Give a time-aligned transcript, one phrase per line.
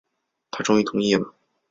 [0.49, 1.31] 他终于同意了